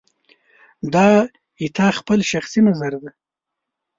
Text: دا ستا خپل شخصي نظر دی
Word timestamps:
دا 0.93 1.07
ستا 1.61 1.87
خپل 1.99 2.19
شخصي 2.31 2.59
نظر 2.67 2.91
دی 3.01 3.09